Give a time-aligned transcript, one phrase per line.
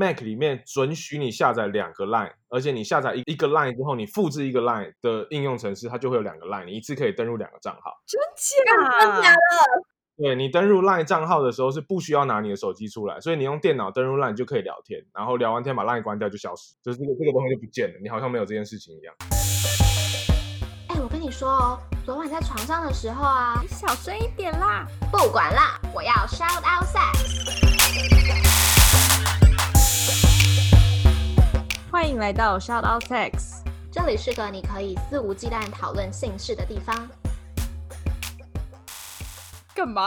[0.00, 7.92] Mac 里面准许你下载两个 Line，而且你下载一一个 Line 之后，你复制一个 Line 的应用程式，它就会有两个 Line，你一次可以登录两个账号。
[8.06, 8.64] 真真
[9.22, 9.36] 假的？
[10.16, 19.14] 对你登入 LINE 账号的时候是不需要拿你的手机出来，所以你用电脑登入 LINE 就可以聊天，然后聊完天把 LINE 关掉就消失，就是这个这个东西就不见了，你好像没有这件事情一样。
[20.88, 24.86] 哎、我跟你说哦，昨晚在床上的时候啊，你小声一点啦！
[25.10, 26.86] 不管啦，我要 shout out
[31.92, 33.64] 欢迎来到 Shout Out Sex。
[33.90, 37.08] 这里是个你可以肆无忌惮讨论性事的地方。
[39.74, 40.06] 干嘛？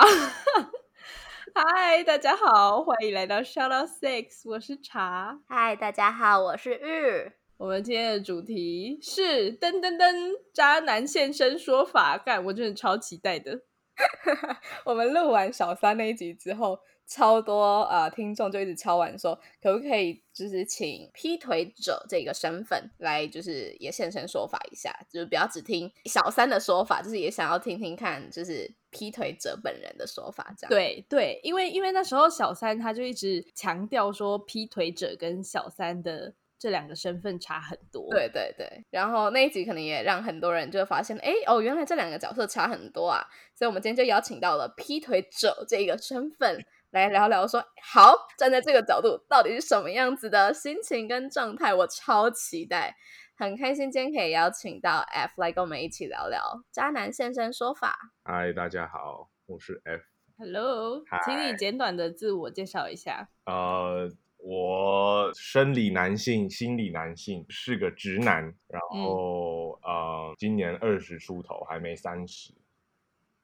[1.54, 5.38] 嗨，大家好，欢迎来到 Shout Out Sex，我是茶。
[5.50, 7.30] 嗨，大家好，我是玉。
[7.58, 12.18] 我们今天的主题是噔噔噔，渣男现身说法。
[12.18, 13.60] 干，我真的超期待的。
[14.86, 30.54] 我们录完小三那一集之后，超多呃听众就一直敲完说，可不可以就是请劈腿者这个身份来，就是也现身说法一下，就是不要只听小三的说法，就是也想要听听看，就是劈腿者本人的说法。
[30.58, 36.34] 这样对对，因为因为那时候小三他就一直强调说，劈腿者跟小三的。
[36.60, 43.22] 这两个身份差很多，对对对，然后那一集可能也让很多人就发现，哎哦，原来这两个角色差很多啊，
[43.54, 52.96] 所以我们今天就邀请到了劈腿者这个身份来聊聊，说好站在这个角度到底是什么样子的心情跟状态，我超期待，
[53.36, 57.98] 很开心今天可以邀请到 F 来跟我们一起聊聊渣男现身说法。
[58.24, 60.04] 嗨，大家好，我是 F。
[60.38, 63.28] Hello，请你简短的自我介绍一下。
[63.46, 72.54] 呃，我生理男性，心理男性，是个直男，然后、呃，今年二十出头，还没三十。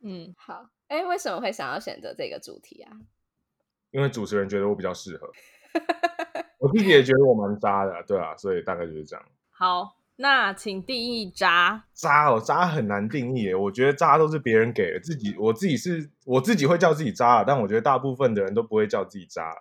[0.03, 0.69] 嗯，好。
[0.87, 2.91] 哎，为什么会想要选择这个主题啊？
[3.91, 5.31] 因为主持人觉得我比较适合，
[6.59, 9.25] 我自己也觉得我蛮渣的，对啊，所以大概就是这样。
[9.49, 11.85] 好，那请定义渣。
[11.93, 13.55] 渣哦，渣很难定义耶。
[13.55, 19.55] 我觉得渣都是别人给的，自己我自己是我自己会叫自己渣，但我觉得大部分的人都不会叫自己渣。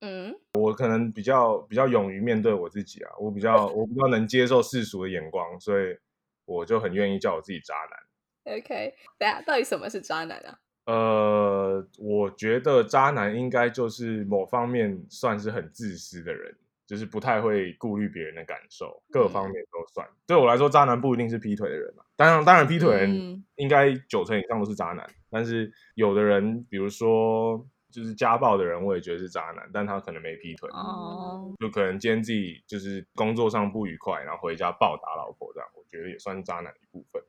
[0.00, 5.96] 嗯，我可能比较比较勇于面对我自己啊，我比较我比较能接受世俗的眼光，所以
[6.44, 8.56] 我就很愿意叫我自己渣男。
[8.58, 10.58] OK，等下，到底什么是渣男啊？
[10.84, 16.54] 呃，我觉得渣男应该就是某方面算是很自私的人，
[16.86, 20.06] 就是不太会顾虑别人的感受，各方面都算。
[20.26, 23.08] 对我来说，渣男不一定是劈腿的人嘛，当然，当然劈腿
[23.54, 37.22] 应该九成以上都是渣男，但是有的人，比如说就是家暴的人，我也觉得是渣男，但他可能没劈腿，哦，就可能今天自己就是工作上不愉快，然后回家暴打老婆这样，我觉得也算是渣男的一部分。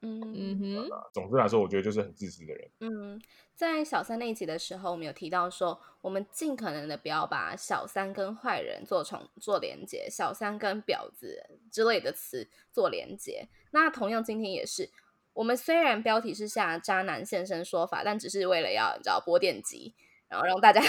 [0.00, 2.70] 嗯嗯哼，总之来说，我觉得就是很自私的人。
[2.80, 3.20] 嗯，
[3.54, 13.48] 在小三那一集的时候，我们有提到说，我们尽可能的不要把小三跟坏人做重做连接，小三跟婊子之类的词做连接。
[13.72, 14.90] 那同样今天也是，
[15.32, 19.94] 我们虽然标题是下渣男现身说法，但只是为了要你知道播电集，
[20.28, 20.80] 然后让大家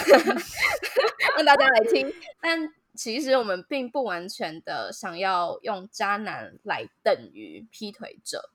[1.35, 2.73] 让大家来听，但。
[2.95, 8.49] 其实我们并不完全的想要用渣男来等于劈腿者，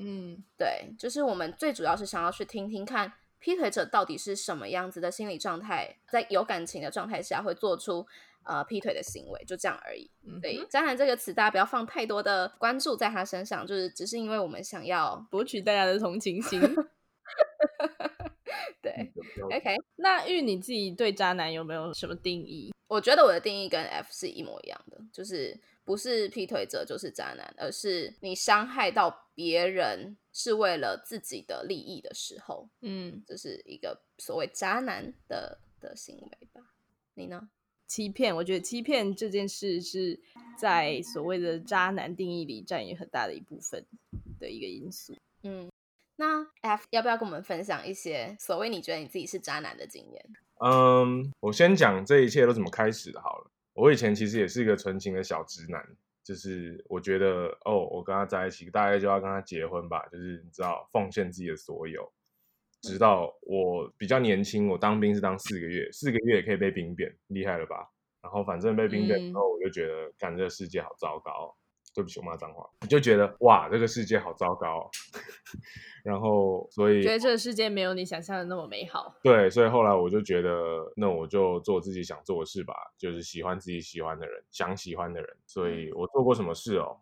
[0.00, 8.06] 嗯对，就是我们最主要是想要去听听看劈腿者到底是什么样子的心理状态，在有感情的状态下会做出
[8.44, 10.10] 呃劈腿的行为，就这样而已。
[10.26, 16.60] 嗯对，渣男这个词大家不要放太多的关注在他身上，就是只是因为我们想要博取大家的同情心。
[18.82, 19.12] 对。
[19.42, 22.72] OK，那玉你自己对渣男有没有什么定义？
[22.88, 25.56] 我觉得我的定义跟 F 是一模一样的，就是
[25.90, 36.62] 不是劈腿者就是渣男，而是你伤害到别人是为了自己的利益的时候，嗯，这是一个所谓渣男的的行为吧？
[37.14, 37.50] 你呢？
[37.88, 40.20] 欺骗，我觉得欺骗这件事是
[40.56, 43.84] 在所谓的渣男定义里占有很大的一部分
[44.38, 45.16] 的一个因素。
[45.42, 45.68] 嗯，
[46.14, 50.24] 那 F 要不要跟我们分享一些所谓你觉得你自己是渣男的经验？
[50.64, 53.50] 嗯，我先讲这一切都怎么开始的好了。
[53.80, 55.82] 我以前其实也是一个纯情的小直男，
[56.22, 62.12] 就是我觉得哦，我跟他在一起，大概就要跟他结婚吧，就是你知道，奉献自己的所有。
[62.82, 67.88] 直到我比较年轻，我当兵是当四个月，四个月也可以被兵变，厉害了吧？
[68.22, 71.48] 然后反正被兵变之后，我就觉得，干这个世界好糟糕哦。
[71.94, 74.90] 对不起，我骂脏话，我就觉得哇，这个世界好糟糕哦。
[76.04, 79.14] 然后所以觉得这个世界没有你想象的那么美好。
[79.22, 80.50] 对，所以后来我就觉得，
[80.96, 85.36] 那我就做自己想做的事吧，就是喜欢自己喜欢的人，想喜欢的人。
[85.46, 86.96] 所以我做过什么事哦？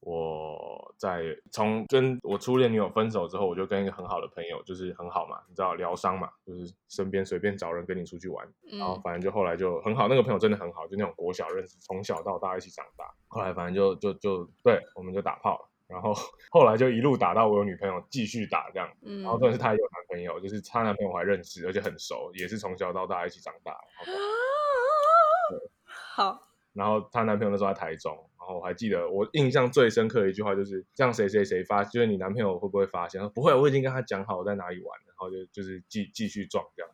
[0.00, 15.68] 我在从跟我初恋女友分手之后，我就跟一个很好的朋友，就是很好嘛，你知道疗伤嘛，就是身边随便找人跟你出去玩，然后嗯反正就后来就很好，那个朋友真的很好，就那种国小认识，从小到大一起长大，后来反正就就就对，我们就打炮了。
[15.88, 16.12] 然后
[16.52, 18.86] 后来就一路打到我有女朋友，继续打这样。
[19.00, 23.74] 嗯然后重点是她也有男朋友，就是她男朋友我还认识，而且很熟，也是从小到大一起长大。
[26.14, 33.20] 好，然后她男朋友那时候在台中，然后我还记得我印象最深刻的一句话就是这样谁谁谁发，就是你男朋友会不会发现？
[33.20, 36.90] 他说不会，我已经跟他讲好我在哪里玩，然后就就是继继续撞这样。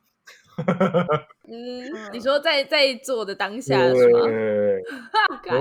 [1.47, 4.21] 嗯，你说在在做的当下是吗？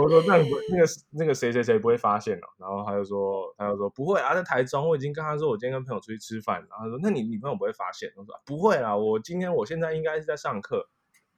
[0.01, 8.11] 我说那你不那个那个谁谁谁不会发现哦，然后他就说他就说不会啊，在台中我已经跟他说我今天跟朋友出去吃饭，然后他说那你女朋友不会发现？
[8.17, 10.89] 我说不会啦，我今天我现在应该是在上课，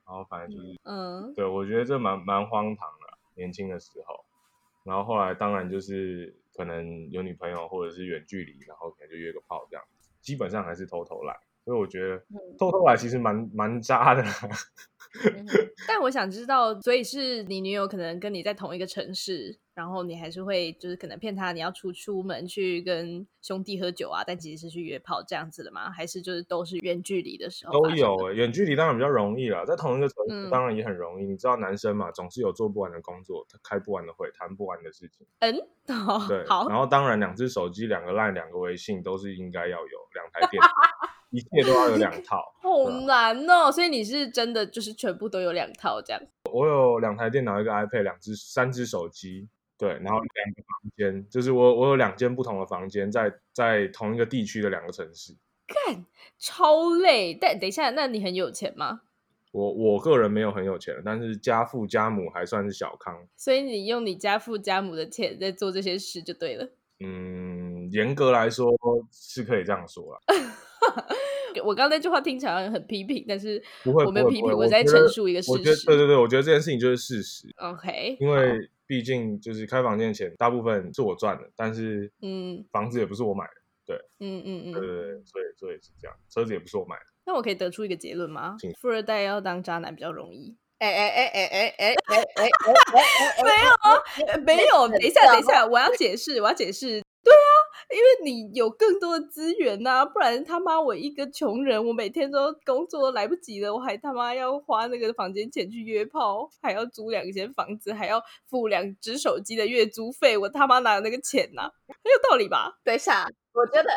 [0.07, 4.25] 然后反正就是嗯对，我觉得这蛮蛮荒唐的，年轻的时候。
[4.87, 9.85] 然后后来当然就是可能有女朋友或者是远距离，然后可能就约个炮这样，
[10.21, 11.37] 基本上还是偷偷来。
[11.65, 14.31] 所以我觉得嗯偷偷来其实蛮蛮渣的啦。
[15.25, 15.47] 嗯
[15.87, 25.91] 但我想知道，所以是你女友可能跟你在同一个城市，然后你还是会就是可能骗她你要出出门去跟兄弟喝酒啊，但其实是去约炮这样子的吗？
[25.91, 31.25] 还是就是都是远距离的时候都有欸，远距离当然比较容易啦，在同一个城市嗯当然也很容易。
[31.27, 35.27] 你知道男生嘛，总是有做不完的工作，开不完的会，谈不完的事情。
[35.41, 35.55] 嗯，
[36.07, 40.69] 哦对，好然后当然两只手机、两个 LINE、两个微信都是应该要有，两台电脑，
[41.31, 42.55] 一切都要有两套。
[42.61, 46.23] 好难哦，所以你是真的就是全部都有两套这样。
[46.53, 55.35] 我有两台电脑、一个 iPad、两只、三只手机，对，然后两个房间，就是我我有两间不同的房间，在在同一个地区的两个城市。
[55.67, 56.05] 干
[56.39, 59.01] 超累，但等一下，那你很有钱吗？
[59.53, 63.27] 我我个人没有很有钱，但是家父家母还算是小康。
[63.37, 66.69] 所以你用你家父家母的钱在做这些事就对了。
[67.01, 68.71] 嗯，严格来说
[69.11, 70.21] 是可以这样说啦。
[71.65, 75.87] 我刚刚那句话听起来很批评，但是不会，我没有批评，我在陈述一个事实。
[75.87, 83.45] 对对对，我觉得这件事情就是事实，OK，因为毕竟就是开房间的钱大部分是我赚的，但是嗯房子也不是我买
[83.87, 87.03] 的，嗯嗯嗯，对对对，所以所以是这样，车子也不是我买的。
[87.25, 88.73] 那我可以得出一个结论吗请？
[88.75, 90.57] 富二代要当渣男比较容易？
[90.79, 93.97] 哎哎哎哎哎哎哎哎哎，没有啊，
[94.29, 94.87] 呃没有。
[94.89, 97.03] 等一下，等一下，我要解释，我要解释。
[97.89, 112.79] 因为你有更多的资源呐、不然他妈我一个穷人，我每天都工作都来不及了，我还他妈要花那个房间钱去约炮，还要租两间房子，还要付两只手机的月租费，我他妈哪有那个钱呐、很有道理吧？
[112.83, 113.89] 等一下，我觉得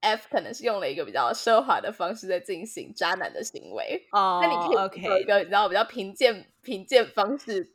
[0.00, 4.06] F 可能是用了一个比较奢华的方式在进行渣男的行为。
[4.12, 7.72] 哦那你可以有一个你知道比较贫贱贫贱方式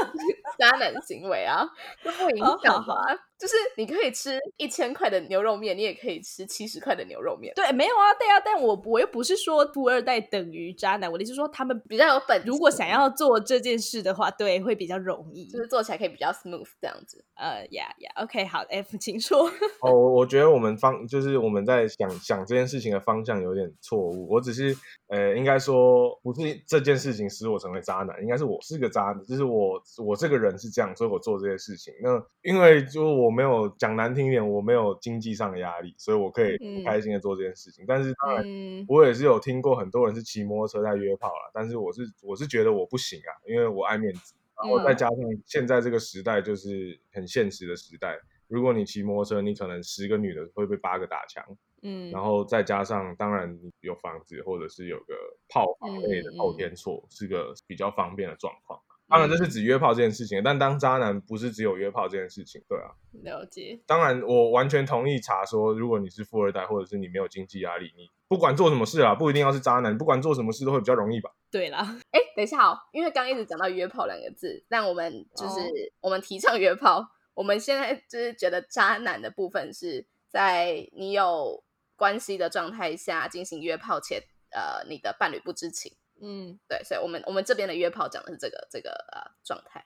[0.58, 1.64] 渣男行为啊，
[2.04, 2.94] 都不影好好响吧？
[3.38, 12.40] 就是你可以吃一千块的牛肉面，你也可以吃七十块的牛肉面，对，没有啊，对啊，但我我又不是说富二代等于渣男，我的意思是说他们比较有本。
[12.46, 15.46] 如果想要做这件事的话，对，会比较容易。
[15.46, 17.24] 就是做起来可以比较 smooth 这样子。
[17.34, 19.48] 呃呀呀，OK，好，F， 请说。
[19.80, 24.28] 哦，我我觉得我们方就是我们在想想这件事情的方向有点错误。
[24.30, 24.76] 我只是
[25.08, 31.92] 呃，应该说不是这件事情使我成为渣男，应该是我是个渣男，就是我我这个人是这样，所以我做这些事情。
[32.02, 37.84] 那因为就我没有讲难听一点，我没有经济上的压力，所以我可以开心的做这件事情。
[37.86, 38.42] 但是当然。
[38.44, 51.44] 嗯我也是有听过很多人是骑摩托车在约炮啦，但是我是我是觉得我不行啊，因为我爱面子，然后再嗯加上现在这个时代就是很现实的时代，如果你骑摩托车，你可能十个女的会被八个打枪，
[51.82, 55.14] 嗯，然后再加上当然你有房子或者是有个
[55.48, 58.80] 炮房类的嗯后天错，是个比较方便的状况。
[59.12, 62.90] 当然这是嗯指约炮这件事情，但当渣男不是只有约炮这件事情，对啊。
[63.22, 63.78] 了解。
[63.86, 71.30] 当然，我完全同意查说，如果你是富二代，或者是你没有经济压力，你不管做什么事啊，不一定要是渣男，不管做什么事都会比较容易吧。
[71.50, 75.62] 对啦， 哎，等一下哦，因为刚刚一直讲到约炮两个字，但我们就是、哦
[76.00, 81.62] 我们提倡约炮，我们现在就是觉得渣男的部分是在你有
[81.96, 85.92] 关系的状态下进行约炮且呃你的伴侣不知情。
[86.22, 89.84] 嗯，对，所以我们我们这边的约炮讲的是这个这个呃状态。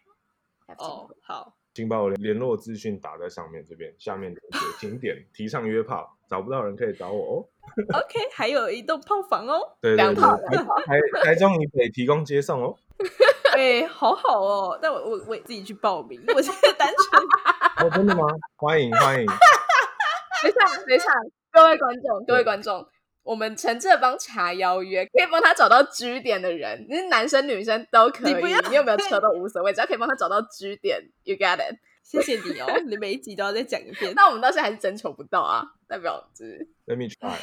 [0.78, 7.48] 哦，好，请把我的联络资讯打在上面这边，下面连接，请点 提倡约炮，找不到人可以找我哦。
[7.94, 12.76] OK，还有一栋炮房哦，对对对，两套台台台中以北提供接送哦。
[13.56, 17.86] 哎、好好哦，但我我我自己去报名，我现在单纯。
[17.86, 18.26] 哦，真的吗？
[18.56, 19.26] 欢迎欢迎。
[19.26, 21.10] 等一下，等一下，
[21.52, 22.86] 各位观众，各位观众，
[23.26, 31.76] 我们诚挚的帮查邀约，可以帮他找到支点的人，你是男生女生都可以，你不要你有没有车都无所谓，只要可以帮他找到支点，you got it。
[32.04, 34.14] 谢谢你哦，你每一集都要再讲一遍。
[34.16, 37.36] 那我们到现在还是征求不到啊，代表就是 Let me try。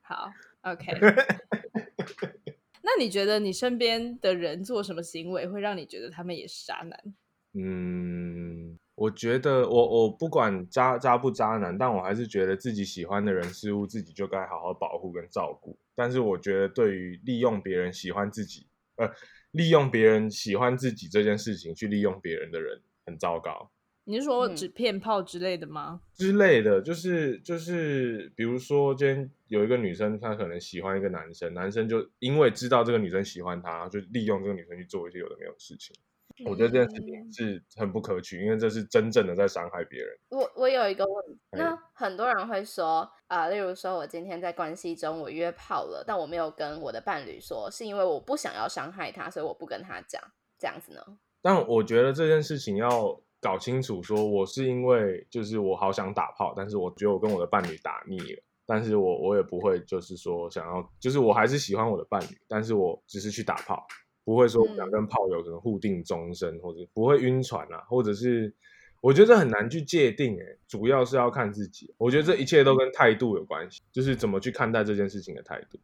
[0.00, 0.30] 好
[0.62, 0.86] ，OK。
[2.80, 6.98] 那你觉得你身边的人做什么行为会让你觉得他们也是渣男？
[7.52, 15.78] 嗯，我觉得我我不管渣渣不渣男，但我还是觉得自己喜欢的人事物，自己就该好好保护跟照顾。
[15.94, 19.06] 但是我觉得对于利用别人喜欢自己，呃，
[19.50, 23.70] 利用别人喜欢自己这件事情去利用别人的人，很糟糕。
[24.04, 26.00] 你是说嗯纸片炮之类的吗？
[26.14, 35.94] 之类的，就是就是，比如说今天有一个女生，她可能喜欢一个男生，男生就因为知道这个女生喜欢他，就利用这个女生去做一些有的没有的事情。
[36.44, 40.08] 我觉得这件事情嗯是很不可取，因为这是真正的在伤害别人。
[40.28, 50.22] 我我有一个问题，哎那很多人会说啊、例如说我今天在关系中我约炮了，但我没有跟我的伴侣说，是因为我不想要伤害他，所以我不跟他讲，
[50.58, 51.02] 这样子呢？
[51.42, 63.84] 但我觉得这件事情要搞清楚，说我是因为就是我好想打炮，但是我觉得我跟我的伴侣打腻了，但是我我也不会就是说想要，就是我还是喜欢我的伴侣，但是我只是去打炮，
[64.26, 68.52] 不会说想嗯跟炮友可能互定终身，或者不会晕船啊，或者是
[69.00, 71.94] 我觉得这很难去界定、欸，主要是要看自己。
[71.96, 75.78] 我觉得这一切都跟态度有关系，就是怎么去看待这件事情的态度。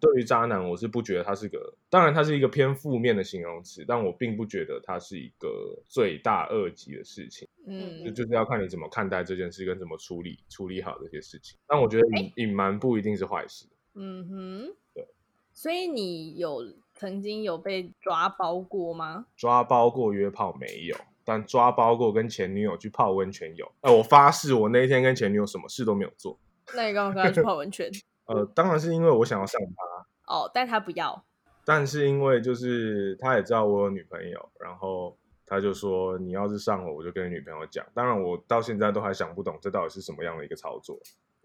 [0.00, 5.48] 对于渣男，我是不觉得他是个，当然他是一个偏负面的形容词，但我并不觉得他是一个
[5.88, 7.48] 罪大恶极的事情。
[7.66, 11.56] 嗯，就是要看你怎么看待这件事，跟怎么处理处理好这些事情。
[11.66, 13.66] 但我觉得隐隐瞒不一定是坏事。
[13.94, 15.06] 嗯哼，对。
[15.54, 16.60] 所以你有
[16.94, 19.26] 曾经有被抓包过吗？
[19.36, 23.70] 抓包过约炮没有，但抓包过跟前女友去泡温泉有。
[23.80, 26.38] 哎、我发誓，我那一天跟前女友什么事都没有做。
[26.74, 27.90] 那你刚刚跟他去泡温泉？
[28.26, 31.24] 呃，当然是因为我想要上他，哦，但他不要。
[31.66, 37.84] 但是因为就是他也知道我有女朋友，然后他就说你要是上我，我就跟你女朋友讲。
[37.92, 40.98] 当然，我到现在都还想不懂这到底是什么样的一个操作。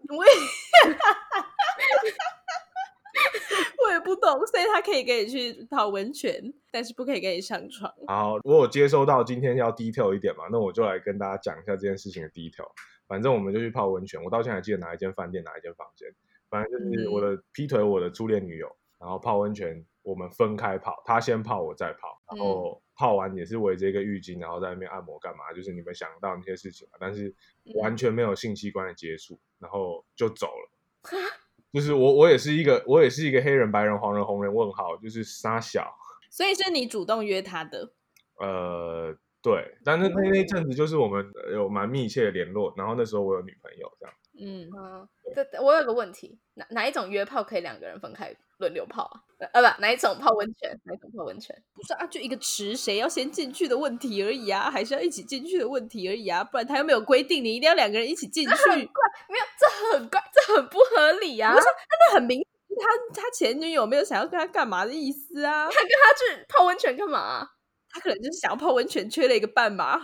[0.08, 0.96] 我也，我也
[4.00, 7.92] 不懂，所以他可以跟你去泡温泉，但是不可以跟你上床。
[8.06, 12.70] 好，我有接收到今天要 detail 一点嘛，那我就来跟大家讲一下这件事情的 detail。
[13.06, 16.08] 反正我们就去泡温泉，我到现在还记得哪一间饭店，哪一间房间。
[16.48, 27.34] 反正就是我的劈腿我的初恋女友，然后泡温泉，我们分开泡，她先泡，我再泡，然后泡完也是围着一个浴巾，然后在那边按摩干嘛，就是你们想到那些事情嘛，但是
[27.74, 30.70] 完全没有性器官的接触，然后就走了。
[31.72, 35.94] 就是我，我也是一个，我也是一个黑人、白人、黄人、红人问号，就是沙小。
[36.30, 37.92] 所以是你主动约他的。
[38.38, 49.20] 呃，对，但是那那阵子就是我们呃有蛮密切的联络，然后那时候我有女朋友，这样嗯，嗯，这我有个问题，哪哪一种约炮可以两个人分开轮流泡啊？
[49.52, 50.80] 呃，不，哪一种泡温泉？
[50.84, 51.54] 哪一种泡温泉？
[51.74, 58.54] 不是啊，就一个池谁要先进去的问题而已啊，还是要一起进去的问题而已啊，不然他又没有规定你一定要两个人一起进去，
[59.28, 61.54] 没有，这很怪，这很不合理啊！
[61.54, 61.66] 不是
[62.08, 62.46] 那很明显
[62.80, 67.50] 他他前女友没有想要跟他干嘛的意思啊，他跟他去泡温泉干嘛啊、
[67.88, 70.02] 他可能就是想要泡温泉，缺了一个伴嘛。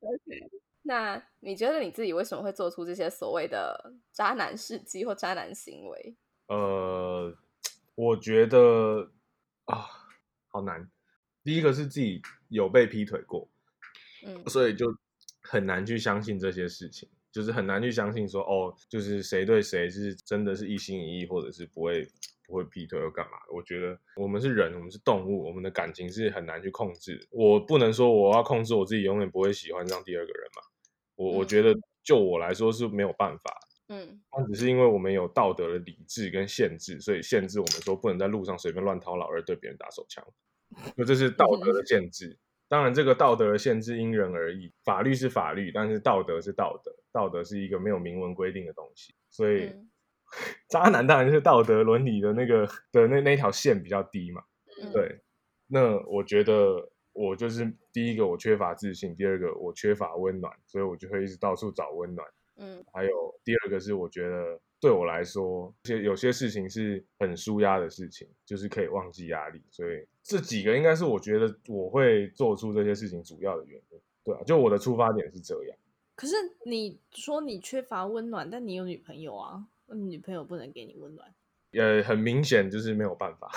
[0.82, 6.14] 那你觉得你自己为什么会做出这些所谓的渣男事迹或渣男行为？
[6.46, 7.34] 呃，
[7.96, 9.10] 我觉得
[9.64, 9.88] 啊，
[10.46, 10.88] 好难。
[11.42, 13.48] 第一个是自己有被劈腿过，
[14.24, 14.96] 嗯所以就
[15.46, 22.06] 很难去相信这些事情，就是很难去相信说哦，就是谁对谁是真的是一心一意，或者是不会
[22.46, 23.38] 不会劈腿又干嘛。
[23.52, 27.26] 我觉得我们是人，我们是动物，我们的感情是很难去控制。
[27.30, 30.62] 我不能说我要控制我自己，永远不会喜欢上第二个人嘛。
[31.14, 33.50] 我我嗯觉得就我来说是没有办法
[33.88, 40.22] 嗯那只是因为我们有道德的理智跟限制，所以限制我们说不能在路上随便乱掏老二对别人打手枪，
[40.96, 42.36] 那这是道德的限制。
[42.68, 49.90] 当然，这个道德的限制因人而异，法律是法律，但是道德是道德，道德是一个没有明文规定的东西，所以、嗯
[50.68, 54.42] 渣男当然就是道德伦理的那个的那那条线比较低嘛。
[54.82, 55.20] 嗯，对，
[55.68, 62.26] 那我觉得我就是第一个我缺乏自信，第二个我缺乏温暖，所以我就会一直到处找温暖。
[62.58, 63.10] 嗯还有
[63.44, 69.62] 第二个是，我觉得对我来说，些有些事情是很舒压的事情，就是可以忘记压力。
[69.70, 74.00] 所以这几个应该是我觉得我会做出这些事情主要的原因。
[74.22, 75.76] 对啊，就我的出发点是这样。
[76.14, 81.34] 可是你说你缺乏温暖，但你有女朋友啊，那你女朋友不能给你温暖。
[81.72, 83.50] 呃，很明显就是没有办法。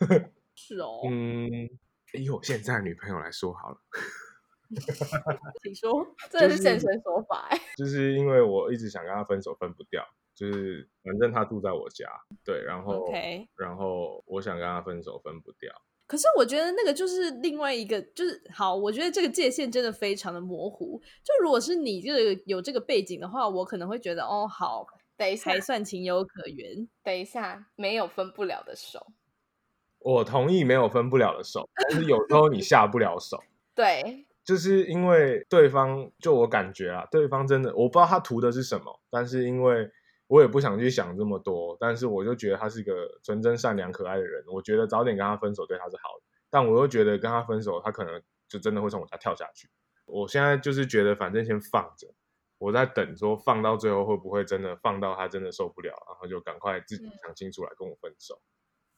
[0.54, 1.68] 是哦，嗯，
[2.12, 3.78] 以我现在女朋友来说好了，
[5.62, 6.06] 请说。
[6.30, 10.06] 这是现身说法哎、就是因为我一直想跟她分手，分不掉。
[10.42, 12.04] 就是反正他住在我家，
[12.44, 15.72] 对，然后 OK，然后我想跟他分手，分不掉。
[16.08, 21.00] 可是我觉得那个就是另外一个，就是好，我觉得这个界限真的非常的模糊。
[21.22, 24.84] 就如果是你这个有这个背景的话，我可能会觉得哦，好，
[25.16, 26.88] 等一下还，算情有可原。
[27.04, 29.12] 等一下，没有分不了的手。
[30.00, 33.38] 我同意没有分不了的手，但是有时候你下不了手，
[33.72, 39.88] 对，就是因为对方，就我感觉啊，对方真的我不知道他图的是什么，但是因为
[40.32, 49.68] 我也不想去想这么多，但是我就觉得他是一个纯真、善良、可爱的人，我觉得早点跟他分手对他是好的，但我又觉得跟他分手，他可能就真的会从我家跳下去。
[50.06, 52.08] 我现在就是觉得，反正先放着，
[52.56, 58.40] 我在等说放到最后会不会真的放到他真的受不了，然后就赶快自己想清楚来跟我分手。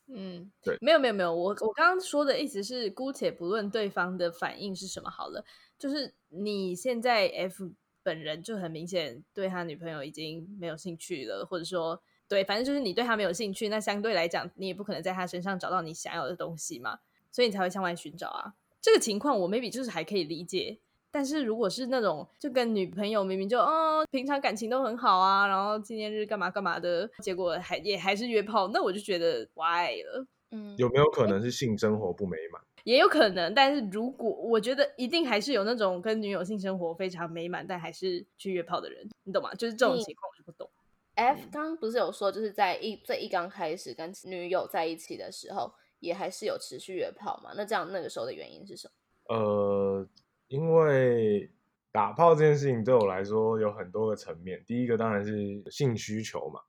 [0.06, 5.44] 嗯，对没有没有没有，我我刚刚说的意思是，姑且不论对方的反应是什么好了，
[5.76, 7.72] 就是你现在 F
[8.04, 17.00] 本人就很明显对他女朋友已经没有兴趣了，或者说对，反正就是你对他没有兴趣，那相对来讲，你也不可能在他身上找到你想要的东西嘛，
[17.32, 18.54] 所以你才会向外寻找啊。
[18.80, 20.78] 这个情况我 maybe 就是还可以理解，
[21.10, 30.26] 但是如果是那种就跟女朋友明明就哦平常感情都很好啊，然后纪念日干嘛干嘛的，结果还也还是约炮，那我就觉得 why 了。
[30.50, 32.62] 嗯，有没有可能是性生活不美满？
[32.84, 39.52] 也有可能，但是如果我觉得一定还是有那种跟女友性生活非常美满，但还是去约炮的人，你懂吗？
[39.54, 40.70] 就是这种情况我就不懂。
[41.14, 47.52] F 刚刚不是有说，就是在一最一刚开始跟女友在一起的时候，也还是有持续约炮嘛？
[47.56, 49.34] 那这样那个时候的原因是什么？
[49.34, 50.08] 呃，
[50.48, 51.50] 因为
[51.92, 54.62] 打炮这件事情对我来说有很多个层面。
[54.66, 56.60] 第一个当然是性需求嘛，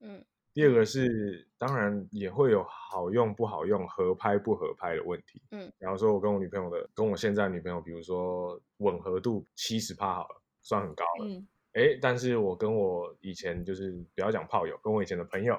[0.00, 0.24] 嗯
[0.56, 5.42] 第二个是当然也会有好用不好用、合拍不合拍的问题。
[5.50, 11.26] 嗯，然后说我跟我女朋友的，跟我现在女朋友，比如说吻合度七十趴好了，算很高了。
[11.26, 15.54] 嗯哎，但是我跟我以前就是不要讲炮友，跟我以前的朋友，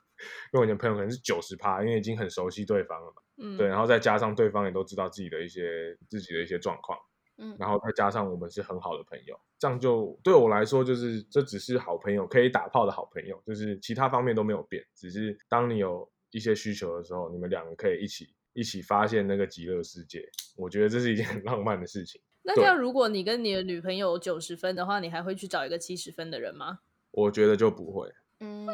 [0.52, 3.22] 跟我以前朋友可能是九十趴，因为已经很熟悉对方了嘛。
[3.38, 6.98] 嗯，对，然后再加上对方也都知道自己的一些自己的一些状况，
[7.38, 22.20] 嗯然后再加上我们是很好的朋友，这样就对我来说就是这只是好朋友，可以打炮的好朋友，就是其他方面都没有变，只是当你有一些需求的时候，你们两个可以一起一起发现那个极乐世界，我觉得这是一件 很浪漫的事情。
[22.42, 26.80] 那这样如果你跟你的女朋友九十分的话，你还会去找一个七十分的人吗
[27.12, 28.66] 我觉得就不会，嗯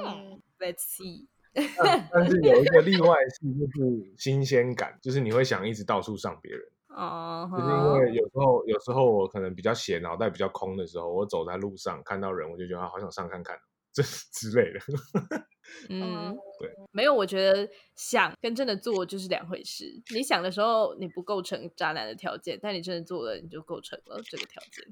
[0.58, 1.26] ，？Let's see。
[1.54, 6.62] 但但是有一个例外是就是新鲜感，就是你会想一直到处上别人。
[6.98, 13.56] 哦，就是因为有时候，有时候我可能比较闲，脑袋比较空的时候，我走在路上看到人，我就觉得啊好想上看看，
[13.92, 14.80] 这之类的。
[15.88, 20.02] 嗯，对，没有，我觉得想跟真的做就是两回事。
[20.12, 24.84] 你想的时候，你不构成渣男的条件，但你真的做了，你就构成了这个条件。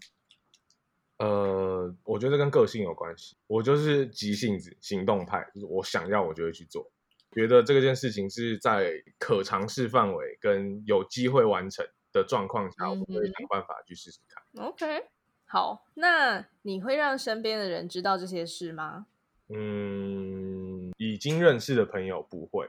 [1.18, 3.36] 呃，我觉得跟个性有关系。
[3.48, 6.88] 我就是急性子、行动派，就是我想要我就会去做。
[7.32, 11.86] 觉得这件事情是在可尝试范围跟有机会完成
[12.16, 14.42] 的状况下，我嗯会想办法去试试看。
[14.64, 15.05] OK，
[15.44, 19.07] 好，那你会让身边的人知道这些事吗？
[19.48, 22.68] 嗯，已经认识的朋友不会，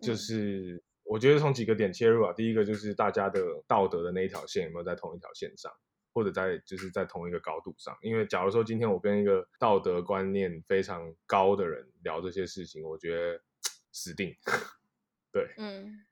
[0.00, 5.70] 就嗯是我觉得从几个点切入啊，第一个就是大家的道德的那一条线有没有在同一条线上，
[6.14, 7.94] 或者在就是在同一个高度上。
[8.00, 13.42] 因为假如说今天我跟一个道德观念非常高的人聊这些事情，我觉得
[13.92, 14.34] 死定。
[15.30, 16.04] 对，嗯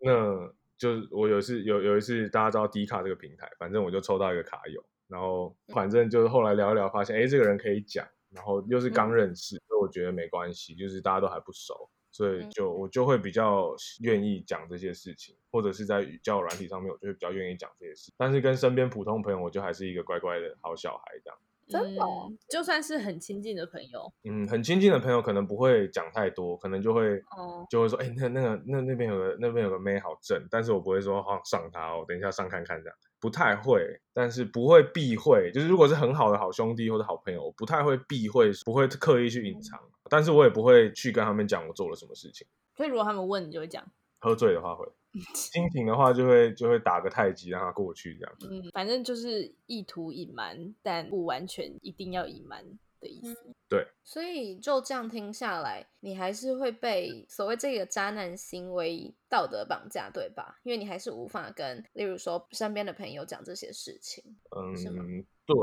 [0.00, 18.10] 那就是我有一次有有一次大家知道 D 卡这个平台，反正我就抽到一个卡友，然后反正就是后来聊一聊，发现哎这个人可以讲，然后又是刚认识，所以我觉得没关系，就是大家都还不熟，所以就我就会比较愿意讲这些事情，或者是在语教软体上面，我就会比较愿意讲这些事。
[18.16, 21.38] 但是跟身边普通朋友，我就还是一个乖乖的好小孩这样。
[21.70, 27.64] 真的哦嗯就算是很亲近的朋友，嗯，很亲近的朋友可能不会讲太多，可能就会哦。
[27.70, 33.80] 就会说，哎、那那个那那边有个那边有个妹好正，但是我不会说好想上她哦，等一下上看看这样，不太会，
[34.12, 39.78] 但是不会避讳，就是如果是很好的好兄弟或者好朋友，我不太会避讳，不会刻意去隐藏，
[40.08, 42.46] 但是我也不会去跟他们讲我做了什么事情。
[42.74, 43.84] 所以如果他们问，你就会讲，
[44.18, 44.86] 喝醉的话会，
[45.34, 48.36] 清醒的话就会就会打个太极让他过去这样。
[48.42, 52.64] 嗯，反正就是意图隐瞒，但不完全一定要隐瞒
[53.00, 53.36] 的意思。
[53.68, 60.58] 对所以就这样听下来，你还是会被所谓这个渣男行为道德绑架，对吧？
[60.64, 64.24] 因为你还是无法跟，例如说身边的朋友讲这些事情。
[64.56, 65.56] 嗯，对，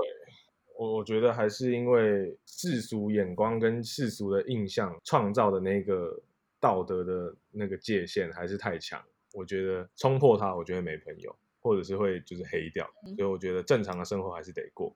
[0.78, 6.22] 我我觉得还是因为世俗眼光跟世俗的印象创造的那个
[6.62, 9.04] 道德的那个界限还是太强，
[9.38, 14.95] 我觉得冲破它，我觉得没朋友，或者是会就是黑掉，所以我觉得正常的生活还是得过，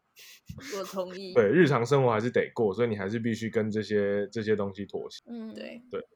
[0.79, 1.33] 我同 意。
[1.33, 5.21] 对，日常生活还是得过，所以你还是必须跟这些这些东西妥协。
[5.27, 6.07] 嗯，对对。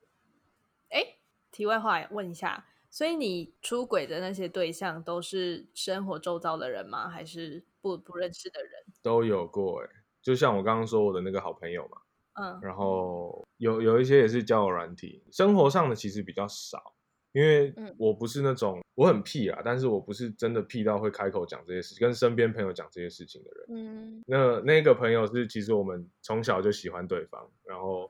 [0.90, 1.18] 哎，
[1.52, 7.08] 题外话问一下，所以你出轨的那些对象都是生活周遭的人吗？
[7.10, 8.72] 还是不不认识的人？
[9.04, 9.90] 都有过哎、
[10.22, 11.98] 就像我刚刚说我的那个好朋友嘛，
[12.42, 16.96] 嗯然后有有一些也是交友软体，生活上的其实比较少，
[17.36, 23.66] 因为嗯我不是那种我很屁啊，但是我不是真的屁到会开口讲这些事情，跟身边朋友讲这些事情的人。
[23.76, 28.10] 嗯，那那个朋友是其实我们从小就喜欢对方，然后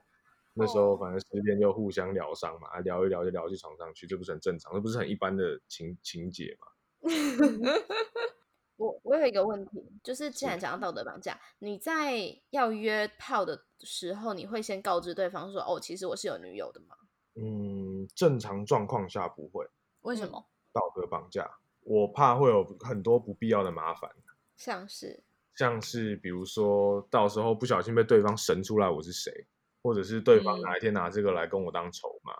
[0.54, 6.68] 那时候哦反正身边就互相疗伤嘛，啊聊一聊就聊去床上去，这不是很正常，这不是很一般的情情节嘛？
[8.78, 12.14] 我我有一个问题，就是既然讲到道德绑架，你在
[12.50, 16.94] 要约炮的时候，你会先告知对方说，哦，其实我是有女友的吗？
[17.36, 19.70] 嗯，正常状况下不会嗯
[20.02, 20.44] 为什么？
[20.72, 21.50] 道德绑架，
[21.82, 24.10] 我怕会有很多不必要的麻烦。
[24.56, 25.22] 像是，
[25.54, 29.46] 像是比如说到时候不小心被对方神出来我是谁，
[29.82, 32.32] 或者是对方嗯哪一天拿这个来跟我当筹码，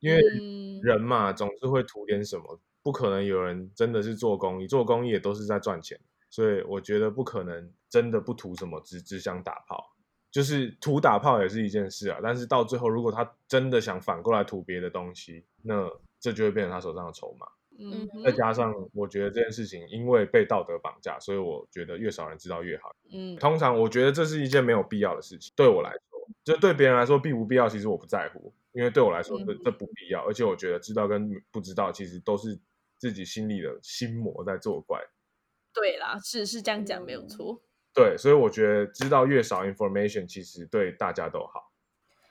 [0.00, 9.96] 因为嗯人嘛总是会图点什么，不可能有人真的是做公益，做公益也都是在赚钱，所以我觉得不可能真的不图什么，只只想打炮。
[10.30, 17.46] 就是图打炮也是一件事啊，但是到最后如果他真的想反过来图别的东西，那这就会变成他手上的筹码。
[17.80, 22.92] 嗯再加上我觉得这件事情因为被道德绑架，所以我觉得越少人知道越好。
[23.12, 32.58] 嗯通常我觉得这是一件没有必要的事情，对我来说，就对别人来说必不必要，其实我不在乎，因为对我来说这嗯这不必要，而且我觉得知道跟不知道其实都是
[32.98, 35.00] 自己心里的心魔在作怪。
[35.72, 37.62] 对啦，是是这样讲没有嗯错。
[37.94, 41.72] 对，所以我觉得知道越少 information，其实对大家都好。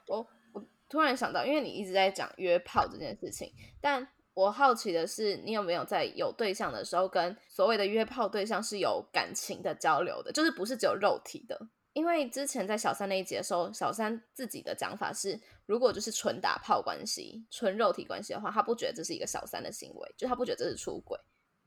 [0.07, 11.67] 我我突然想到，因为你一直在讲约炮这件事情，但我好奇的是，你有没有在有对象的时候，跟所谓的约炮对象是有感情的交流的，就是不是只有肉体的？
[11.93, 21.19] 因为之前在小三那一节的时候，小三自己的讲法是，如果就是纯打炮关系、纯肉体关系的话，他不觉得这是一个小三的行为，就他不觉得这是出轨。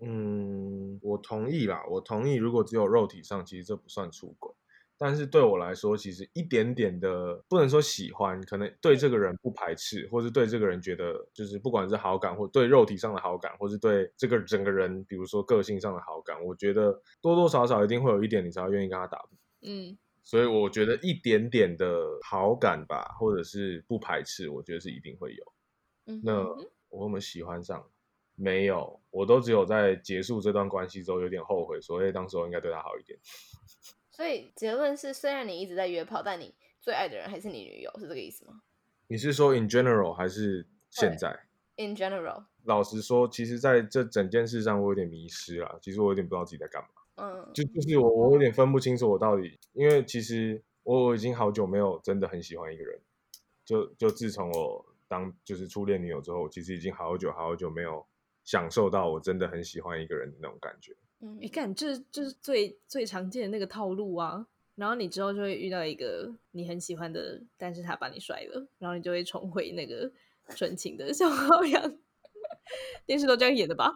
[0.03, 2.35] 嗯，我同意啦，我同意。
[2.35, 4.53] 如果只有肉体上，其实这不算出轨。
[4.98, 19.18] 但是对我来说，其实一点点的不能说喜欢，可能对这个人不排斥，或是对这个人觉得就是不管是好感，或对肉体上的好感，或是对这个整个人，比如说个性上的好感，我觉得多多少少一定会有一点，你才会愿意跟他打。
[19.62, 25.53] 嗯所以我觉得一点点的好感吧，或者是不排斥，我觉得是一定会有。
[26.09, 26.44] 嗯那
[26.90, 27.83] 我有没有喜欢上？
[28.42, 33.18] 没有，我都只有在结束这段关系之后有点后悔，所以当时候应该对他好一点。
[34.11, 38.62] 所以结论是，虽然你一直在约炮，但你最爱的人还是你女友，是这个意思吗
[39.09, 41.38] 你是说 in general 还是现在
[41.76, 45.79] ？？In general，老实说，其实在这整件事上，我有点迷失了。
[45.83, 53.00] 其实我有点不知道自己在干嘛，嗯，就就是我我有点分不清楚我到底，因为其实我我已经好久没有真的很喜欢一个人，
[53.64, 58.07] 就就自从我当就是初恋女友之后，其实已经好久好久没有
[58.50, 60.92] 享受到我真的很喜欢一个人的那种感觉。
[61.20, 64.44] 嗯你看，这这是最最常见的那个套路啊。
[64.74, 70.10] 然后你之后就会遇到一个你很喜欢的，但是他把你甩了，然后你就会重回那个
[70.56, 71.98] 纯情的小羔羊。
[73.06, 73.92] 电视都这样演的吧？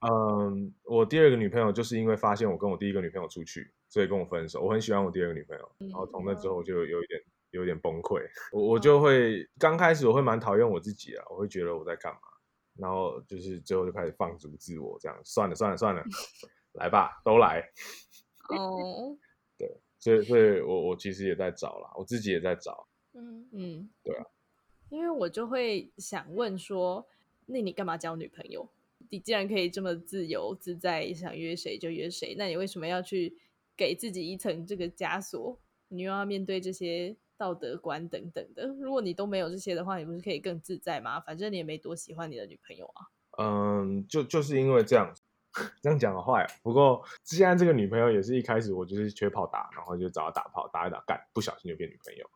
[0.00, 4.62] 嗯，我第二个女朋友就是因为发现我跟我第一个女朋友出去，所以跟我分手。
[4.62, 7.20] 我很喜欢我第二个女朋友，然后从那之后就有有一点
[7.50, 8.22] 有点崩溃。
[8.52, 12.20] 我我就会刚开始我会蛮讨厌我自己啊，我会觉得我在干嘛，
[12.78, 16.02] 然后就是最后就开始放逐自我，这样算了算了算了，
[16.72, 17.62] 来吧，都来。
[18.50, 19.16] 哦，
[19.58, 22.86] 对所以所以我我其实也在找啦，我自己也在找。
[23.14, 24.24] 嗯嗯，对啊，
[24.90, 27.06] 因为我就会想问说，
[27.46, 28.68] 那你干嘛交女朋友？
[29.08, 33.36] 你既然可以这么自由自在，想约谁就约谁，那你为什么要去
[33.76, 35.58] 给自己一层这个枷锁？
[35.88, 38.66] 你又要面对这些道德观等等的。
[38.80, 41.20] 如果你都没有这些的话，你不是可以更自在吗？
[41.20, 43.06] 反正你也没多喜欢你的女朋友啊。
[43.38, 45.12] 嗯，就就是因为这样，
[45.82, 52.26] 这样讲的坏、不过现在这个女朋友也是一开始我就是缺炮打，然后就找她打炮，打一打干，不小心就变女朋友。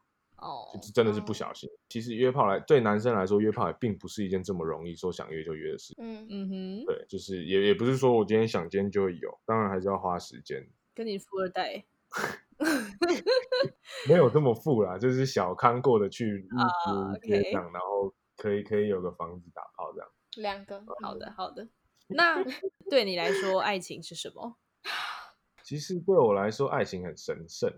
[0.42, 1.68] 哦就是真的是不小心。
[1.90, 5.94] 其实约炮来对男生来说，约炮也并不是一件这么容易说想约就约的事。
[5.98, 11.84] 嗯嗯哼，对，就是也也不是说我今天想今天就会有，当然还是要花时间，跟你富二代
[14.08, 20.08] 没有这么富啦，就是小康过得去，衣啊服街 OK 上，然后可以可以有个房子打炮这样。
[20.36, 21.68] 两个好的，好的。
[22.08, 22.44] 那
[22.90, 24.56] 对你来说，爱情是什么？
[25.64, 27.72] 其实对我来说，爱情很神圣，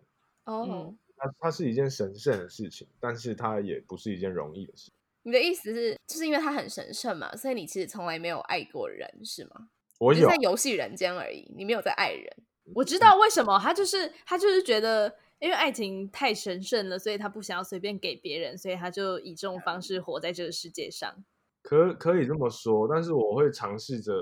[0.44, 0.98] 哦嗯。
[1.16, 4.90] 它它是一件神圣的事情，但是它也不是一件容易的事。
[5.22, 9.68] 你的意思是，就是因为它很神圣嘛，所以你其实从来没有爱过人，是吗？
[10.00, 12.26] 我有在游戏人间而已，你没有在爱人。
[12.74, 21.24] 我知道为什么，他就是他就是觉得，因为爱情太神圣了，所以他不想要随便给别人，所以他就以这种方式活在这个世界上。
[21.62, 24.12] 可可以这么说，但是我会尝试着，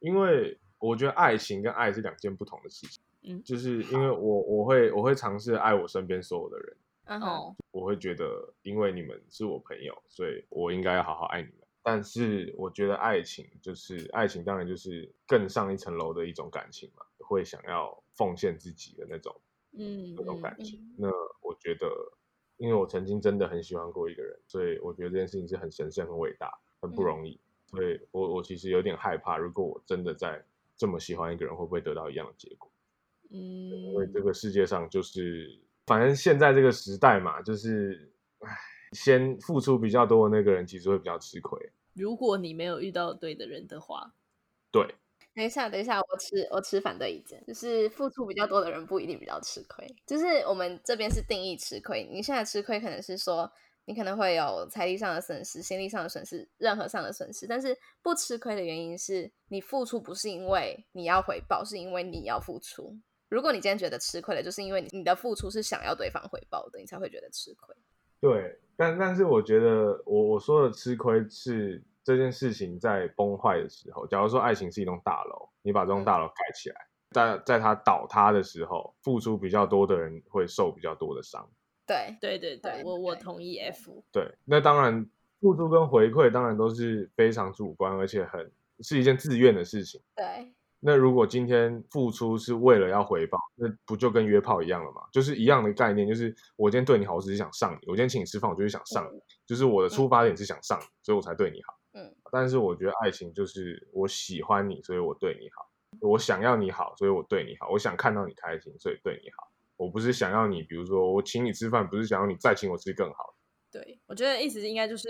[0.00, 3.02] 因为我觉得爱情跟爱是两件不同的事情。
[3.24, 11.61] 嗯就是因为我我会我会尝试爱我身边所有的人，嗯哼，哦，我会觉得因为你们是我朋友，所以我应该要好好爱你们。
[11.82, 19.34] 但是我觉得爱情就是爱情，当然就是更上一层楼的一种感情嘛，会想要奉献自己的那种
[19.72, 20.80] 嗯那种嗯感情。
[20.96, 21.08] 那
[21.40, 21.88] 我觉得，
[22.56, 27.40] 因为我曾经真的很喜欢过一个人，所以我觉得这件事情是很神圣、很伟大、很不嗯容易。
[27.66, 30.44] 所以我我其实有点害怕，如果我真的在
[30.76, 32.70] 这么喜欢一个人，会不会得到一样的结果？
[33.30, 38.50] 嗯因为嗯，这个世界上就是，反正现在这个时代嘛，就是，唉，
[38.92, 41.58] 先付出比较多的那个人，其实会比较吃亏。
[41.94, 44.14] 如果你没有遇到对的人的话，
[44.70, 44.94] 对，
[45.34, 52.06] 等一下，等一下，我持我持反对意见，就是付出比较多的人不一定比较吃亏，就是我们这边是定义吃亏。
[52.10, 53.50] 你现在吃亏可能是说
[53.84, 62.96] 你可能会有财力上的损失、心理上的损失、任何上的损失，但是不吃亏的原因是你付出不是因为你要回报，是因为你要付出。
[63.28, 67.74] 如果你今天觉得吃亏了，就是因为你你的付出是想要对方回报的，你才会觉得吃亏。
[68.22, 81.50] 对，但但是我觉得我我说的吃亏是这件事情在崩坏的时候，假如说爱情是一栋大楼，你把这栋大楼盖起来，在在它倒塌的时候，付出比较多的人会受比较多的伤。
[81.84, 84.04] 对，对对对，我我同意 F。
[84.12, 85.04] 对，那当然
[85.40, 90.00] 付出跟回馈当然都是非常主观，而且很是一件自愿的事情。
[90.14, 90.54] 对，
[90.84, 95.02] 那如果今天付出是为了要回报，那不就跟约炮一样了吗？
[95.12, 101.78] 就是一样的概念，就是我今天对你好，我只是想上你；我今天请你吃饭，我就是想上你，就是我的出发点是想上你，所以我才对你好。
[101.92, 105.64] 嗯，但是我觉得爱情就是我喜欢你，所以我对你好；
[106.00, 109.48] 我想要你好，所以我对你好；我想看到你开心，所以对你好。
[109.76, 113.34] 我不是想要你，比如说我请你吃饭，不是想要你再请我吃更好。
[113.70, 115.08] 对，我觉得意思应该就是，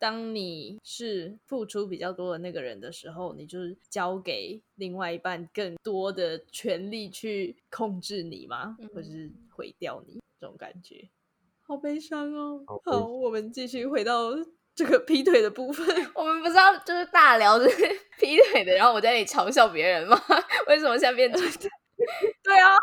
[0.00, 8.76] 当你是付出比较多的那个人的时候，你就是交给另外一半更多的权利去控制你吗？
[8.94, 11.08] 或嗯是毁掉你这种感觉，
[11.62, 12.64] 好悲伤哦。
[12.66, 14.30] 好我们继续回到
[14.74, 15.86] 这个劈腿的部分。
[16.16, 17.76] 我们不是要就是大聊就是
[18.18, 20.18] 劈腿的，然后我在那里嘲笑别人吗？
[20.66, 21.40] 为什么现在变成
[22.42, 22.74] 对啊，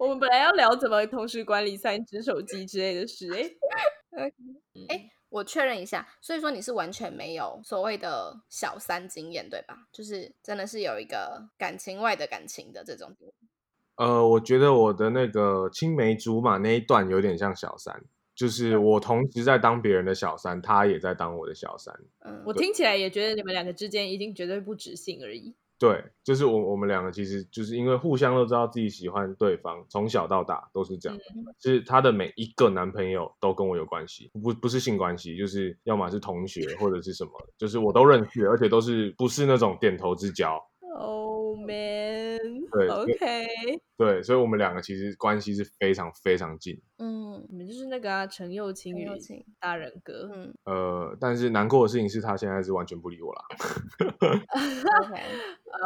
[0.00, 3.56] 我们本来要聊怎么同时管理三只手机之类的事、欸，
[4.88, 9.86] 哎，我确认一下，所以说你是完全没有所谓的小三经验，对吧？
[9.92, 13.14] 就是真的是有一个感情外的感情的这种。
[13.96, 21.94] 呃，我觉得我的那个青梅竹马那一段有点像小三，就是我同时在当别人的小三，他也在当我的小三。
[22.20, 25.54] 嗯，我听起来也觉得你们两个之间一定绝对不止性而已。
[25.78, 31.16] 对，就是我我们两个其实就是因为互相都知道自己喜欢对方，从小到大都是这样。
[31.60, 40.60] 就是她的每一个男朋友都跟我有关系，不不是性关系，就是要么是同学或者是什么，就是我都认识，而且都是不是那种点头之交。
[41.00, 43.46] Oh man，对 OK，
[43.96, 46.80] 对，所以我们两个其实关系是非常非常近。
[46.98, 50.28] 嗯你们就是那个啊，陈幼卿与陈幼卿大人哥。
[50.34, 53.44] 嗯呃，但是难过的事情是他现在是完全不理我啦。
[55.02, 55.22] ，OK，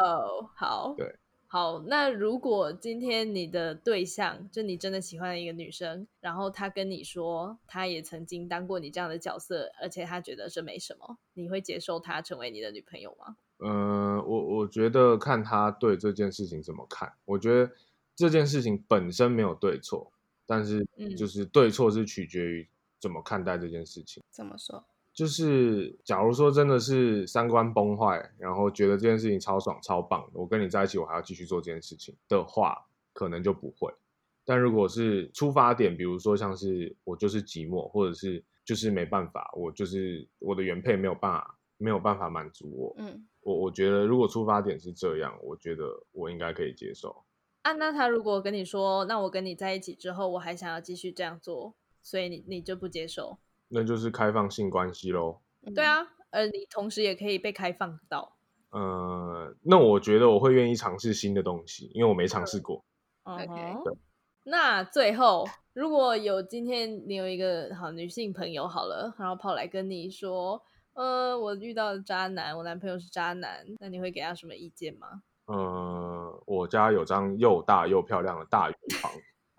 [0.01, 1.79] 哦， 好，对，好。
[1.85, 13.37] 那如果今天你的对象，就你真的喜欢的一个女生，然后她跟你说，她也曾经当过你这样的角色，而且她觉得这没什么，你会接受她成为你的女朋友吗？
[13.57, 17.11] 呃，我我觉得看他对这件事情怎么看。
[17.25, 17.71] 我觉得
[18.15, 20.11] 这件事情本身没有对错，
[20.45, 22.67] 但是嗯就是对错是取决于
[22.99, 24.23] 怎么看待这件事情。
[24.29, 24.83] 怎么说？
[25.13, 33.93] 就是假如说真的是三观崩坏，然后觉得这件事情超爽超棒，我跟你在一起，我还要继续做这件事情的话，可能就不会。
[34.43, 43.23] 但如果是出发点，比如说像是我就是寂寞，或者是就是没办法，我就是我的原配没有办法没有办法满足我，嗯，
[43.63, 47.23] 我我觉得如果出发点是这样，我觉得我应该可以接受。
[47.61, 53.39] 啊，那他如果跟你说，那我跟你在一起之后，我还想要继续这样做，所以你你就不接受？
[53.69, 55.39] 那就是开放性关系喽。
[55.65, 58.35] 嗯对，啊，而，你同时也可以被开放到。
[58.71, 62.83] 呃，那我觉得我会愿意尝试新的东西，因为我没尝试过。
[63.23, 63.97] 嗯 OK 哼
[64.45, 70.61] 那最后，如果有今天你有一个好女性朋友好了，然后跑来跟你说，
[70.93, 75.07] 呃，我遇到了渣男，我男朋友是渣男，那你会给他什么意见吗？
[75.47, 79.11] 呃，我家有张又大又漂亮的大鱼床，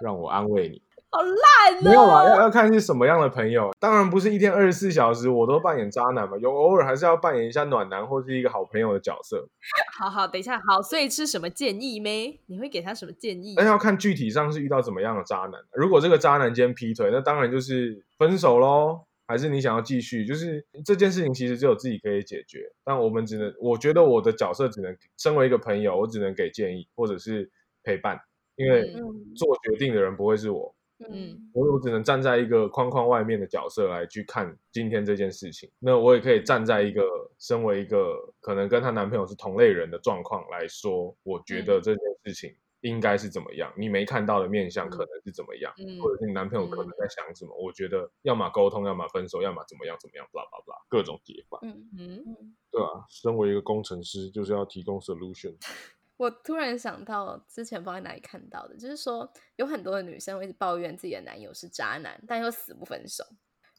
[0.02, 0.80] 让我安慰你。
[1.10, 2.28] 好烂没有啦，哦！
[2.28, 3.70] 要要看是什么样的朋友。
[3.78, 9.48] 当然不是一天二十四小时我都扮演渣男嘛，有偶尔还是要扮演一下暖男或是一个好朋友的角色。
[9.96, 12.40] 好好，等一下，好，所以是什么建议没？
[12.46, 13.54] 你会给他什么建议？
[13.56, 15.60] 那要看具体上是遇到怎么样的渣男。
[15.72, 19.02] 如果这个渣男今天劈腿，那当然就是分手喽。
[19.26, 20.24] 还是你想要继续？
[20.24, 27.50] 就是这件事情其实只有自己可以解决，但我们只能，我觉得我的角色只能身为一个朋友，我只能给建议或者是
[27.82, 28.18] 陪伴，
[28.56, 30.74] 因为嗯做决定的人不会是我，
[31.10, 35.70] 嗯我我只能站在一个框框外面的角色来去看今天这件事情。
[35.78, 37.02] 那我也可以站在一个
[37.38, 47.56] 身为一个可能跟她男朋友是同类人的状况来说，我觉得嗯这件事情应该是怎么样，你没看到的面相嗯可能是怎么样，嗯或者是你男朋友可能在想什么。
[47.56, 51.58] 我觉得要么沟通，要么分手，要么怎么样怎么样，blah blah blah，各种解法。
[51.62, 52.56] 嗯嗯，嗯。
[52.70, 55.56] 对啊，身为一个工程师，就是要提供 solution。
[56.18, 63.24] 我突然想到，之前不知道在哪里看到的，就是说有很多的女生会一直抱怨自己的男友是渣男，但又死不分手。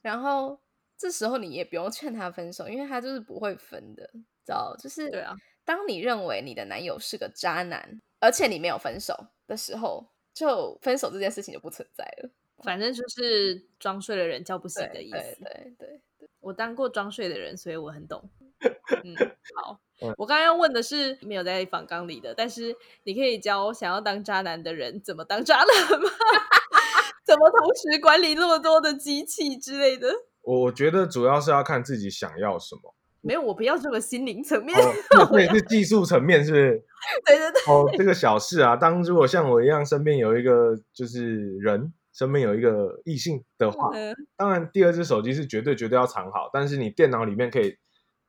[0.02, 0.60] 然后
[0.98, 4.06] 这时候你也不用劝他分手，因为他就是不会分的，
[4.44, 4.76] 知道？
[4.78, 12.30] 就是对啊，当你认为你的男友是个渣男，而且你没有分手的时候，就分手这件事情就不存在了。
[12.64, 15.38] 反正就是装睡的人叫不醒的意思。
[15.44, 18.28] 对对对，我当过装睡的人，所以我很懂。
[19.04, 19.16] 嗯，
[19.56, 20.12] 好 嗯。
[20.18, 26.10] 我刚刚要问的是没有在访纲里的，但是你可以教想要当渣男的人怎么当渣男吗？
[27.24, 30.10] 怎么同时管理那么多的机器之类的？
[30.42, 32.95] 我我觉得主要是要看自己想要什么。
[33.26, 34.80] 没有，我不要这么心灵层面。
[34.80, 34.94] 哦，
[35.32, 36.84] 那也 是技术层面，是不是？
[37.26, 47.76] 对 对对，哦，这个小事啊，当如果像我一样身边有一个就是人，身边有一个异性的话，嗯当然第二只手机是绝对绝对要藏好，但是你电脑里面可以，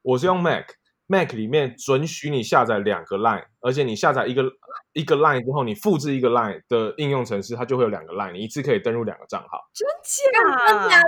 [0.03, 4.45] 我是用 Mac，Mac 里面准许你下载两个 Line，而且你下载一个
[4.95, 9.61] 一个 Line 之后，你复制一个 Line 的应用程式，它就会有两个 Line，你一次可以登录两个账号。
[9.75, 10.89] 真假？
[10.89, 11.05] 假的？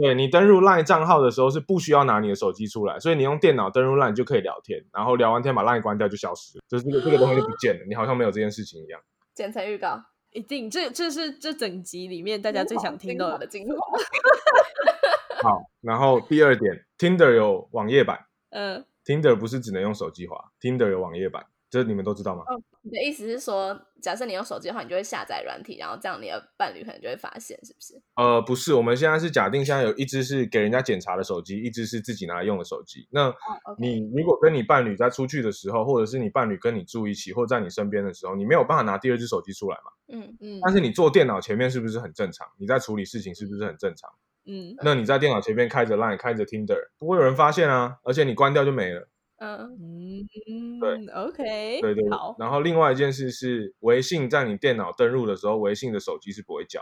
[0.00, 9.00] 对你登录 LINE 账号的时候是不需要拿你的手机出来，所以你用电脑登录 LINE 就可以聊天，然后聊完天把 LINE 关掉就消失了，就是这个这个东西就不见了，你好像没有这件事情一样。
[9.34, 13.46] 剪成预告，一定，这这是这整集里面大家最想听到的的。
[13.46, 13.76] 精华。
[15.42, 22.42] 好，然后第二点，Tinder 有网页版嗯，，Tinder 不是只能用手机滑，Tinder 有网页版，这你们都知道吗？
[22.48, 28.00] 哦，你的意思是说，假设你用手机的话，你就会下载软体，然后这样你的伴侣可能就会发现，是不是？
[28.16, 33.06] 呃，不是，我们现在是假定现在有一只是给人家检查的手机，一只是自己拿来用的手机。
[33.10, 33.32] 那
[33.78, 39.92] 你如果跟你伴侣在出去的时候，或者是你伴侣跟你住一起，或者在你身边的时候，你没有办法拿第二只手机出来嘛？
[40.10, 42.46] 嗯嗯但是你坐电脑前面是不是很正常？
[42.58, 44.10] 你在处理事情是不是很正常？
[44.50, 49.06] 嗯那你在电脑前面开着 Line、开着 Tinder，不会有人发现啊，而且你关掉就没了。
[49.38, 52.10] 嗯嗯，对，OK，对对。
[52.10, 56.80] 好，然后另外一件事是，微信在你电脑登录的时候，微信的手机是不会叫。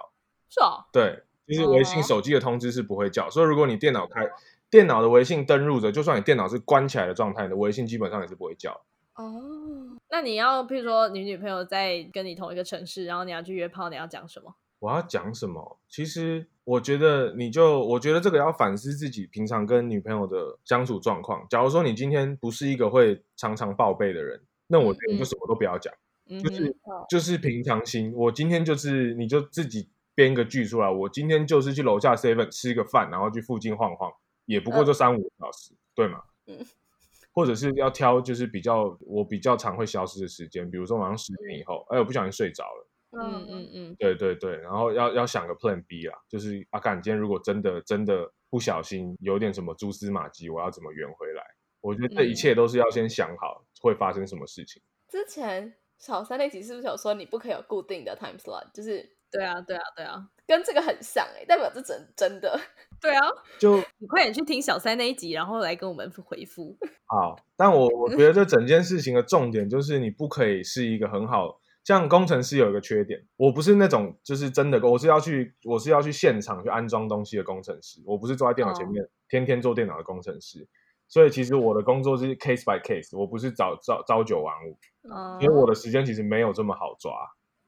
[0.48, 3.28] 是哦，对，就是微信哦手机的通知是不会叫。
[3.28, 4.26] 所以如果你电脑开
[4.70, 8.72] 电脑的微信登录着，就算你电脑是关起来的状态，你的微信基本上也是不会叫。
[9.16, 14.54] 哦，那你要，譬如说你女朋友在跟你同一个城市，然后你要去约炮，你要讲什么？
[14.78, 15.78] 我要讲什么？
[15.88, 21.46] 其实我觉得你就，我觉得这个要反思自己平常跟女朋友的相处状况。
[21.48, 25.94] 假如说你今天不是一个会常常报备的人，那我觉得你就什么都不要讲，
[26.28, 28.12] 嗯就是哦就是平常心。
[28.12, 34.12] 我今天就是你就自己编个剧出来，我今天就是去楼下 seven 吃个饭，然后去附近晃晃，
[34.46, 36.20] 也不过就三五个小时，对吗？
[36.48, 36.58] 嗯
[37.32, 42.85] 或者是要挑就是比较我比较常会消失的时间，比如说晚上十点以后，哎，我不小心睡着了。
[43.20, 51.42] 嗯嗯嗯，对对对，然后要要想个 Plan B 啦，就是阿干，今天如果真的真的不小心有点什么蛛丝马迹，我要怎么圆回来？
[51.80, 54.82] 我觉得这一嗯切都是要先想好会发生什么事情。
[55.08, 62.58] 之前小三那集是不是有说你不可以有固定的 time slot，就是对啊，对啊，对啊，跟这个很像哎、代表这真真的。
[63.00, 63.28] 对啊，
[63.60, 66.76] 就你快点去听小三那一集，然后来跟我们回复。
[67.04, 71.60] 好，但我我觉得这整件事情的重点就是你不可以是一个很好。
[71.86, 80.66] 像工程师有一个缺点，我不是那种就是真的，我是要去我是要去现场去安装东西的工程师，我不是坐在电脑前面、天天做电脑的工程师。
[81.06, 84.76] 所以其实我的工作是 case by case，我不是早朝朝九晚五，
[85.14, 87.12] 嗯因为我的时间其实没有这么好抓。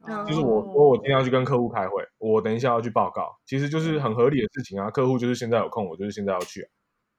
[0.08, 4.90] 嗯就是我说我今天要去跟客户开会，我等一下要去报告，其实就是很合理的事情啊。
[4.90, 6.68] 客户就是现在有空，我就是现在要去、啊。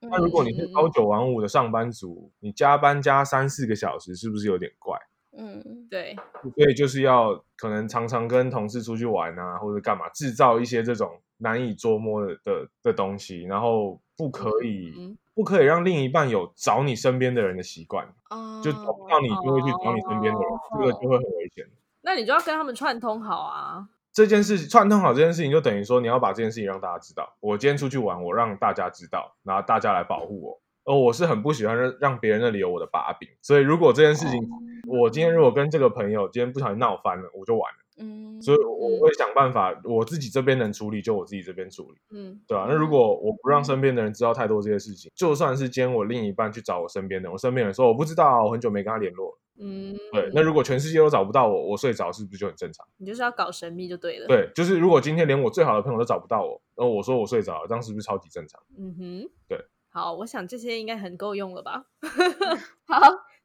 [0.02, 4.98] 那如果你是朝九晚五的上班族，你加班加三四个小时，是不是有点怪？
[5.36, 21.64] 嗯对，所以就是要可能常常跟同事出去玩啊，或者干嘛，制造一些这种难以捉摸的的的东西，然后不可以、嗯不可以让另一半有找你身边的人的习惯，哦，就找不到你就会去找你身边的人，哦这个就会很危险。
[22.02, 23.88] 那你就要跟他们串通好啊。
[24.12, 27.36] 这件事串通好这件事情，就等于说你要把这件事情让大家知道。
[27.40, 30.60] 我今天出去玩，我让大家知道，然后大家来保护我。
[30.84, 34.46] 而我是很不喜欢让让别人那里有我的把柄，所以如果这件事情，
[34.90, 37.78] 我今天如果跟这个朋友今天不小心闹翻了，我就完了。
[38.02, 52.86] 嗯所以我会想办法，我自己这边能处理就我自己这边处理，嗯，对吧、那如果我不让身边的人知道太多这些事情，就算是今天我另一半去找我身边的人，我身边人说我不知道很久没跟他联络了，嗯，对，那如果全世界都找不到我，我睡着是不是就很正常？
[52.96, 58.58] 你就是要搞神秘就对了。，对，就是如果今天连我最好的朋友都找不到我，然后我说我睡着了，这样是不是超级正常？
[58.78, 59.58] 嗯哼，对。
[59.92, 61.84] 好，我想这些应该很够用了吧？
[62.86, 63.00] 好，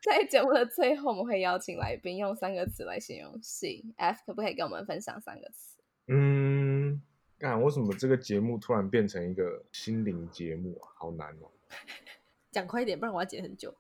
[0.05, 3.91] 在节目的最后，我们会邀请来宾用三个词来形容性。
[3.97, 5.79] F 可不可以跟我们分享三个词？
[6.09, 7.01] 嗯，
[7.39, 10.93] 干为什么这个节目突然变成一个心灵节目啊？
[10.95, 11.49] 好难哦。
[12.53, 13.73] 讲快一点，不然我要剪很久。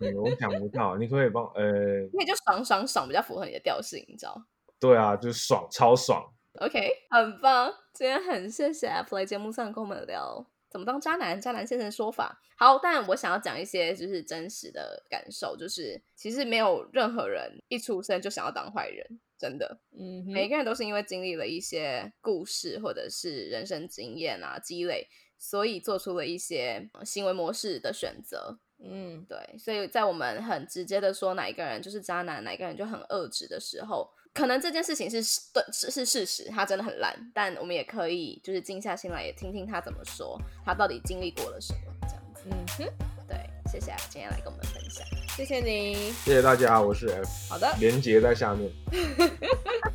[0.00, 4.42] 嗯我想不到，你可以帮呃，那就爽爽爽比较符合你的调性，你知道
[4.80, 6.32] 对啊，就是爽，超爽。
[6.54, 7.70] ？OK，很棒。
[7.92, 12.40] 今天很谢谢 F 来节目上跟我们聊怎么当渣男，渣男先生的说法。
[12.56, 19.80] 好，但我想要讲一些就是真实的感受，就是其实没有任何人一出生就想要当坏人，真的。
[19.98, 25.08] 嗯哼，每个人都是因为经历了一些故事或者是人生经验啊积累，
[25.38, 28.58] 所以做出了一些呃行为模式的选择。
[28.82, 35.20] 嗯对，所以在我们很直接的说哪一个人就是渣男，哪一个人就很恶质的时候，可能这件事情是
[35.52, 42.42] 对是是事实，他真的很烂，但我们也可以就是静下心来，也听听他怎么说，他到底经历过了什么，这样子。
[42.46, 42.84] 嗯哼，
[43.28, 43.36] 对，
[43.70, 45.04] 谢谢今天来跟我们分享。
[45.36, 46.12] 谢谢你。
[46.24, 48.70] 谢谢大家，我是 F，好的连接在下面，，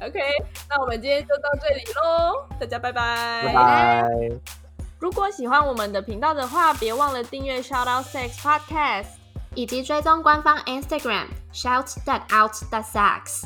[0.02, 0.20] OK，
[0.70, 4.10] 那我们今天就到这里喽，大家拜拜，拜拜。
[5.00, 9.08] 如果喜欢我们的频道的话，别忘了订阅 Shout Out Sex Podcast。
[9.58, 13.46] 以及追踪官方 Instagram shout that out That sex。